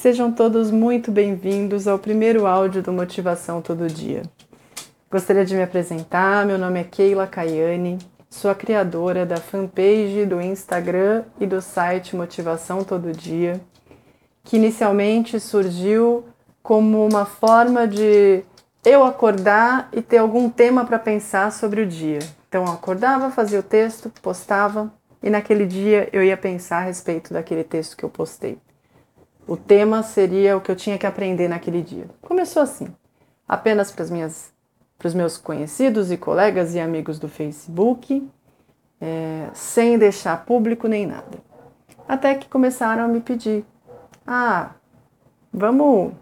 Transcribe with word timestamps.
Sejam 0.00 0.32
todos 0.32 0.70
muito 0.70 1.12
bem-vindos 1.12 1.86
ao 1.86 1.98
primeiro 1.98 2.46
áudio 2.46 2.82
do 2.82 2.90
Motivação 2.90 3.60
Todo 3.60 3.86
Dia. 3.86 4.22
Gostaria 5.10 5.44
de 5.44 5.54
me 5.54 5.62
apresentar, 5.62 6.46
meu 6.46 6.56
nome 6.56 6.80
é 6.80 6.84
Keila 6.84 7.26
Caiane, 7.26 7.98
sou 8.30 8.50
a 8.50 8.54
criadora 8.54 9.26
da 9.26 9.36
fanpage 9.36 10.24
do 10.24 10.40
Instagram 10.40 11.24
e 11.38 11.46
do 11.46 11.60
site 11.60 12.16
Motivação 12.16 12.82
Todo 12.82 13.12
Dia, 13.12 13.60
que 14.42 14.56
inicialmente 14.56 15.38
surgiu 15.38 16.24
como 16.62 17.06
uma 17.06 17.26
forma 17.26 17.86
de 17.86 18.42
eu 18.82 19.04
acordar 19.04 19.90
e 19.92 20.00
ter 20.00 20.16
algum 20.16 20.48
tema 20.48 20.86
para 20.86 20.98
pensar 20.98 21.52
sobre 21.52 21.82
o 21.82 21.86
dia. 21.86 22.20
Então 22.48 22.64
eu 22.64 22.72
acordava, 22.72 23.30
fazia 23.30 23.60
o 23.60 23.62
texto, 23.62 24.10
postava 24.22 24.90
e 25.22 25.28
naquele 25.28 25.66
dia 25.66 26.08
eu 26.10 26.24
ia 26.24 26.38
pensar 26.38 26.78
a 26.78 26.84
respeito 26.86 27.34
daquele 27.34 27.64
texto 27.64 27.98
que 27.98 28.02
eu 28.02 28.08
postei. 28.08 28.56
O 29.46 29.56
tema 29.56 30.02
seria 30.02 30.56
o 30.56 30.60
que 30.60 30.70
eu 30.70 30.76
tinha 30.76 30.98
que 30.98 31.06
aprender 31.06 31.48
naquele 31.48 31.82
dia. 31.82 32.06
Começou 32.22 32.62
assim, 32.62 32.88
apenas 33.48 33.90
para, 33.90 34.04
minhas, 34.06 34.52
para 34.98 35.08
os 35.08 35.14
meus 35.14 35.36
conhecidos 35.36 36.12
e 36.12 36.16
colegas 36.16 36.74
e 36.74 36.80
amigos 36.80 37.18
do 37.18 37.28
Facebook, 37.28 38.28
é, 39.00 39.48
sem 39.52 39.98
deixar 39.98 40.44
público 40.44 40.86
nem 40.86 41.06
nada. 41.06 41.38
Até 42.06 42.34
que 42.34 42.48
começaram 42.48 43.04
a 43.04 43.08
me 43.08 43.20
pedir: 43.20 43.64
ah, 44.26 44.70
vamos 45.52 46.12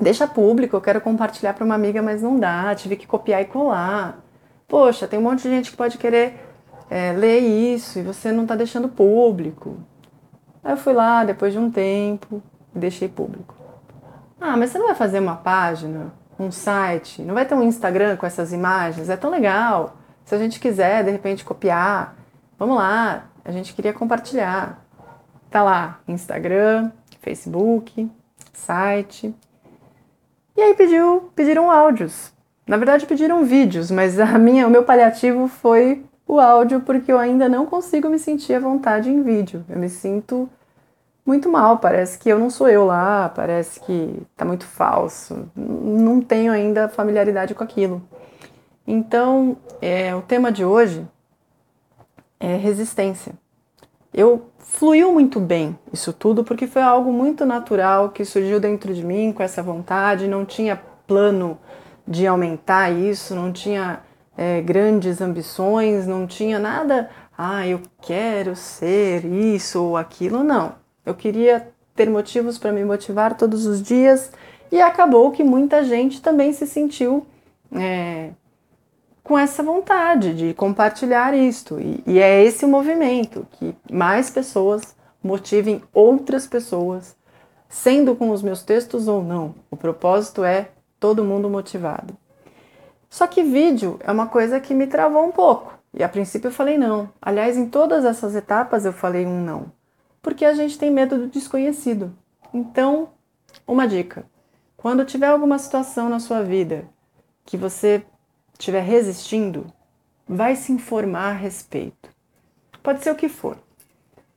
deixa 0.00 0.26
público, 0.26 0.74
eu 0.74 0.80
quero 0.80 1.00
compartilhar 1.00 1.52
para 1.52 1.64
uma 1.64 1.74
amiga, 1.74 2.00
mas 2.00 2.22
não 2.22 2.38
dá, 2.38 2.74
tive 2.74 2.96
que 2.96 3.06
copiar 3.06 3.42
e 3.42 3.44
colar. 3.44 4.18
Poxa, 4.66 5.06
tem 5.06 5.18
um 5.18 5.22
monte 5.22 5.42
de 5.42 5.50
gente 5.50 5.70
que 5.70 5.76
pode 5.76 5.98
querer 5.98 6.40
é, 6.88 7.12
ler 7.12 7.40
isso 7.40 7.98
e 7.98 8.02
você 8.02 8.32
não 8.32 8.44
está 8.44 8.56
deixando 8.56 8.88
público. 8.88 9.76
Aí 10.62 10.72
eu 10.72 10.76
fui 10.76 10.92
lá, 10.92 11.24
depois 11.24 11.52
de 11.52 11.58
um 11.58 11.70
tempo, 11.70 12.42
e 12.74 12.78
deixei 12.78 13.08
público. 13.08 13.54
Ah, 14.40 14.56
mas 14.56 14.70
você 14.70 14.78
não 14.78 14.86
vai 14.86 14.94
fazer 14.94 15.18
uma 15.18 15.36
página, 15.36 16.12
um 16.38 16.50
site, 16.50 17.22
não 17.22 17.34
vai 17.34 17.44
ter 17.44 17.54
um 17.54 17.62
Instagram 17.62 18.16
com 18.16 18.26
essas 18.26 18.52
imagens? 18.52 19.08
É 19.08 19.16
tão 19.16 19.30
legal. 19.30 19.96
Se 20.24 20.34
a 20.34 20.38
gente 20.38 20.60
quiser, 20.60 21.04
de 21.04 21.10
repente, 21.10 21.44
copiar, 21.44 22.16
vamos 22.58 22.76
lá, 22.76 23.24
a 23.44 23.50
gente 23.50 23.74
queria 23.74 23.92
compartilhar. 23.92 24.84
Tá 25.50 25.62
lá, 25.62 25.98
Instagram, 26.06 26.90
Facebook, 27.20 28.10
site. 28.52 29.34
E 30.56 30.60
aí 30.60 30.74
pediu, 30.74 31.30
pediram 31.34 31.70
áudios. 31.70 32.32
Na 32.66 32.76
verdade 32.76 33.06
pediram 33.06 33.44
vídeos, 33.44 33.90
mas 33.90 34.20
a 34.20 34.38
minha, 34.38 34.66
o 34.66 34.70
meu 34.70 34.84
paliativo 34.84 35.48
foi 35.48 36.04
o 36.26 36.38
áudio 36.38 36.80
porque 36.80 37.10
eu 37.10 37.18
ainda 37.18 37.48
não 37.48 37.66
consigo 37.66 38.08
me 38.08 38.18
sentir 38.18 38.54
à 38.54 38.60
vontade 38.60 39.10
em 39.10 39.22
vídeo. 39.22 39.64
Eu 39.68 39.78
me 39.78 39.88
sinto 39.88 40.48
muito 41.30 41.48
mal, 41.48 41.78
parece 41.78 42.18
que 42.18 42.28
eu 42.28 42.40
não 42.40 42.50
sou 42.50 42.68
eu 42.68 42.84
lá, 42.84 43.28
parece 43.28 43.78
que 43.78 44.20
tá 44.36 44.44
muito 44.44 44.64
falso. 44.64 45.48
Não 45.54 46.20
tenho 46.20 46.52
ainda 46.52 46.88
familiaridade 46.88 47.54
com 47.54 47.62
aquilo. 47.62 48.02
Então, 48.84 49.56
é, 49.80 50.12
o 50.12 50.22
tema 50.22 50.50
de 50.50 50.64
hoje 50.64 51.06
é 52.40 52.56
resistência. 52.56 53.32
Eu 54.12 54.50
fluiu 54.58 55.12
muito 55.12 55.38
bem 55.38 55.78
isso 55.92 56.12
tudo 56.12 56.42
porque 56.42 56.66
foi 56.66 56.82
algo 56.82 57.12
muito 57.12 57.46
natural 57.46 58.08
que 58.08 58.24
surgiu 58.24 58.58
dentro 58.58 58.92
de 58.92 59.04
mim 59.04 59.32
com 59.32 59.42
essa 59.42 59.62
vontade, 59.62 60.26
não 60.26 60.44
tinha 60.44 60.82
plano 61.06 61.56
de 62.08 62.26
aumentar 62.26 62.90
isso, 62.90 63.36
não 63.36 63.52
tinha 63.52 64.00
é, 64.36 64.60
grandes 64.60 65.20
ambições, 65.20 66.08
não 66.08 66.26
tinha 66.26 66.58
nada, 66.58 67.08
ah, 67.38 67.64
eu 67.68 67.80
quero 68.02 68.56
ser 68.56 69.24
isso 69.24 69.80
ou 69.80 69.96
aquilo, 69.96 70.42
não. 70.42 70.80
Eu 71.10 71.14
queria 71.14 71.68
ter 71.96 72.08
motivos 72.08 72.56
para 72.56 72.70
me 72.70 72.84
motivar 72.84 73.36
todos 73.36 73.66
os 73.66 73.82
dias 73.82 74.30
e 74.70 74.80
acabou 74.80 75.32
que 75.32 75.42
muita 75.42 75.82
gente 75.82 76.22
também 76.22 76.52
se 76.52 76.68
sentiu 76.68 77.26
é, 77.72 78.30
com 79.24 79.36
essa 79.36 79.60
vontade 79.60 80.32
de 80.34 80.54
compartilhar 80.54 81.34
isto. 81.34 81.80
E, 81.80 82.00
e 82.06 82.20
é 82.20 82.44
esse 82.44 82.64
o 82.64 82.68
movimento, 82.68 83.44
que 83.52 83.74
mais 83.90 84.30
pessoas 84.30 84.94
motivem 85.20 85.82
outras 85.92 86.46
pessoas, 86.46 87.16
sendo 87.68 88.14
com 88.14 88.30
os 88.30 88.40
meus 88.40 88.62
textos 88.62 89.08
ou 89.08 89.20
não. 89.20 89.56
O 89.68 89.76
propósito 89.76 90.44
é 90.44 90.68
todo 91.00 91.24
mundo 91.24 91.50
motivado. 91.50 92.16
Só 93.08 93.26
que 93.26 93.42
vídeo 93.42 93.98
é 94.04 94.12
uma 94.12 94.28
coisa 94.28 94.60
que 94.60 94.74
me 94.74 94.86
travou 94.86 95.26
um 95.26 95.32
pouco. 95.32 95.76
E 95.92 96.04
a 96.04 96.08
princípio 96.08 96.46
eu 96.46 96.52
falei 96.52 96.78
não. 96.78 97.08
Aliás, 97.20 97.56
em 97.56 97.66
todas 97.66 98.04
essas 98.04 98.36
etapas 98.36 98.84
eu 98.84 98.92
falei 98.92 99.26
um 99.26 99.42
não. 99.42 99.79
Porque 100.22 100.44
a 100.44 100.54
gente 100.54 100.78
tem 100.78 100.90
medo 100.90 101.18
do 101.18 101.26
desconhecido. 101.28 102.16
Então, 102.52 103.10
uma 103.66 103.86
dica: 103.86 104.24
quando 104.76 105.04
tiver 105.04 105.26
alguma 105.26 105.58
situação 105.58 106.08
na 106.08 106.20
sua 106.20 106.42
vida 106.42 106.84
que 107.44 107.56
você 107.56 108.02
estiver 108.52 108.82
resistindo, 108.82 109.66
vai 110.28 110.54
se 110.56 110.72
informar 110.72 111.30
a 111.30 111.32
respeito. 111.32 112.10
Pode 112.82 113.02
ser 113.02 113.10
o 113.10 113.16
que 113.16 113.28
for. 113.28 113.58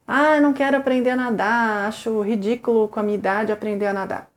Ah, 0.07 0.39
não 0.39 0.53
quero 0.53 0.77
aprender 0.77 1.11
a 1.11 1.15
nadar, 1.15 1.87
acho 1.87 2.21
ridículo 2.21 2.87
com 2.87 2.99
a 2.99 3.03
minha 3.03 3.17
idade 3.17 3.51
aprender 3.51 3.87
a 3.87 3.93
nadar. 3.93 4.29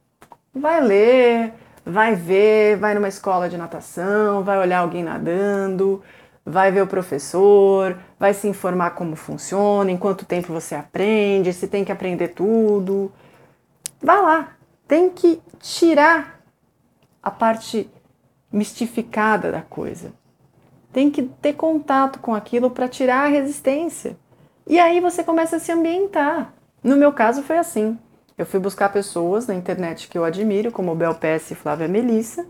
Vai 0.54 0.80
ler, 0.80 1.52
vai 1.84 2.14
ver, 2.14 2.76
vai 2.76 2.94
numa 2.94 3.08
escola 3.08 3.48
de 3.48 3.56
natação, 3.56 4.44
vai 4.44 4.58
olhar 4.58 4.78
alguém 4.78 5.02
nadando, 5.02 6.02
vai 6.46 6.70
ver 6.70 6.82
o 6.82 6.86
professor, 6.86 7.98
vai 8.16 8.32
se 8.32 8.46
informar 8.46 8.90
como 8.90 9.16
funciona, 9.16 9.90
em 9.90 9.96
quanto 9.96 10.24
tempo 10.24 10.52
você 10.52 10.76
aprende, 10.76 11.52
se 11.52 11.66
tem 11.66 11.84
que 11.84 11.90
aprender 11.90 12.28
tudo. 12.28 13.10
Vá 14.00 14.20
lá, 14.20 14.52
tem 14.86 15.10
que 15.10 15.42
tirar 15.58 16.40
a 17.20 17.32
parte 17.32 17.90
mistificada 18.52 19.50
da 19.50 19.60
coisa. 19.60 20.12
Tem 20.92 21.10
que 21.10 21.24
ter 21.24 21.54
contato 21.54 22.20
com 22.20 22.32
aquilo 22.32 22.70
para 22.70 22.88
tirar 22.88 23.24
a 23.24 23.28
resistência. 23.28 24.16
E 24.68 24.78
aí 24.78 25.00
você 25.00 25.24
começa 25.24 25.56
a 25.56 25.60
se 25.60 25.72
ambientar. 25.72 26.54
No 26.82 26.96
meu 26.96 27.12
caso 27.12 27.42
foi 27.42 27.58
assim. 27.58 27.98
Eu 28.38 28.46
fui 28.46 28.60
buscar 28.60 28.92
pessoas 28.92 29.48
na 29.48 29.54
internet 29.54 30.08
que 30.08 30.16
eu 30.16 30.24
admiro, 30.24 30.70
como 30.70 30.94
Bel 30.94 31.14
Pesce 31.14 31.54
e 31.54 31.56
Flávia 31.56 31.88
Melissa, 31.88 32.46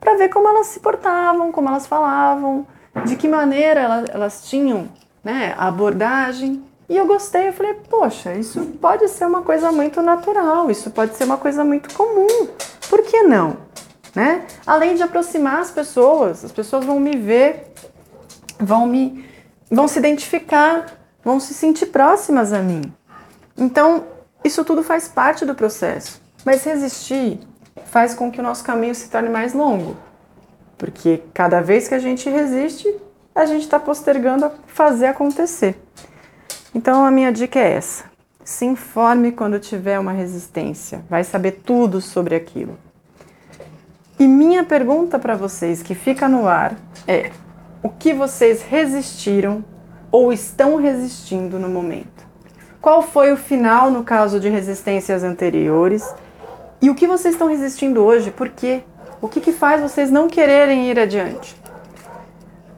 para 0.00 0.16
ver 0.16 0.28
como 0.28 0.48
elas 0.48 0.66
se 0.66 0.80
portavam, 0.80 1.52
como 1.52 1.68
elas 1.68 1.86
falavam, 1.86 2.66
de 3.04 3.16
que 3.16 3.28
maneira 3.28 4.04
elas, 4.10 4.48
tinham 4.48 4.88
né, 5.22 5.54
a 5.56 5.68
abordagem. 5.68 6.62
E 6.88 6.96
eu 6.96 7.06
gostei, 7.06 7.48
eu 7.48 7.52
falei, 7.52 7.74
poxa, 7.88 8.34
isso 8.34 8.60
pode 8.80 9.08
ser 9.08 9.26
uma 9.26 9.42
coisa 9.42 9.70
muito 9.70 10.00
natural, 10.00 10.70
isso 10.70 10.90
pode 10.90 11.14
ser 11.16 11.24
uma 11.24 11.36
coisa 11.36 11.64
muito 11.64 11.92
comum. 11.94 12.48
Por 12.88 13.02
que 13.02 13.22
não? 13.22 13.68
né? 14.14 14.46
Além 14.66 14.96
de 14.96 15.02
aproximar 15.02 15.60
as 15.60 15.70
pessoas, 15.70 16.44
as 16.44 16.52
pessoas 16.52 16.84
vão 16.84 16.98
me 16.98 17.16
ver, 17.16 17.72
vão 18.58 18.86
me 18.86 19.24
vão 19.70 19.86
se 19.86 19.98
identificar, 19.98 20.86
vão 21.22 21.38
se 21.38 21.54
sentir 21.54 21.86
próximas 21.86 22.52
a 22.52 22.60
mim. 22.60 22.92
Então, 23.56 24.06
isso 24.42 24.64
tudo 24.64 24.82
faz 24.82 25.06
parte 25.06 25.44
do 25.44 25.54
processo. 25.54 26.20
Mas 26.44 26.64
resistir 26.64 27.38
faz 27.84 28.14
com 28.14 28.30
que 28.30 28.40
o 28.40 28.42
nosso 28.42 28.64
caminho 28.64 28.94
se 28.94 29.08
torne 29.08 29.28
mais 29.28 29.52
longo. 29.52 29.96
Porque 30.78 31.22
cada 31.34 31.60
vez 31.60 31.88
que 31.88 31.94
a 31.94 31.98
gente 31.98 32.30
resiste, 32.30 32.88
a 33.34 33.44
gente 33.44 33.62
está 33.62 33.78
postergando 33.78 34.46
a 34.46 34.52
fazer 34.66 35.06
acontecer. 35.06 35.76
Então 36.74 37.04
a 37.04 37.10
minha 37.10 37.32
dica 37.32 37.58
é 37.58 37.72
essa: 37.72 38.04
se 38.44 38.64
informe 38.64 39.32
quando 39.32 39.58
tiver 39.58 39.98
uma 39.98 40.12
resistência, 40.12 41.02
vai 41.10 41.24
saber 41.24 41.60
tudo 41.64 42.00
sobre 42.00 42.34
aquilo. 42.34 42.78
E 44.18 44.26
minha 44.26 44.64
pergunta 44.64 45.18
para 45.18 45.36
vocês 45.36 45.82
que 45.82 45.94
fica 45.94 46.28
no 46.28 46.48
ar 46.48 46.76
é: 47.06 47.30
o 47.82 47.88
que 47.88 48.14
vocês 48.14 48.62
resistiram 48.62 49.64
ou 50.10 50.32
estão 50.32 50.76
resistindo 50.76 51.58
no 51.58 51.68
momento? 51.68 52.26
Qual 52.80 53.02
foi 53.02 53.32
o 53.32 53.36
final 53.36 53.90
no 53.90 54.04
caso 54.04 54.40
de 54.40 54.48
resistências 54.48 55.22
anteriores? 55.24 56.14
E 56.80 56.88
o 56.88 56.94
que 56.94 57.06
vocês 57.06 57.34
estão 57.34 57.48
resistindo 57.48 58.02
hoje? 58.04 58.30
Por 58.30 58.48
quê? 58.48 58.82
O 59.20 59.28
que, 59.28 59.40
que 59.40 59.52
faz 59.52 59.80
vocês 59.80 60.10
não 60.10 60.28
quererem 60.28 60.88
ir 60.88 60.98
adiante? 60.98 61.56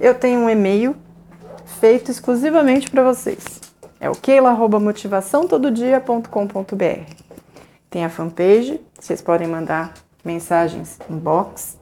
Eu 0.00 0.14
tenho 0.14 0.40
um 0.40 0.48
e-mail 0.48 0.96
feito 1.80 2.10
exclusivamente 2.10 2.90
para 2.90 3.02
vocês. 3.02 3.60
É 4.00 4.08
o 4.08 4.14
keila.motivaçãotododia.com.br. 4.14 7.14
Tem 7.90 8.04
a 8.04 8.08
fanpage, 8.08 8.80
vocês 8.98 9.20
podem 9.20 9.46
mandar 9.46 9.92
mensagens 10.24 10.98
inbox. 11.10 11.76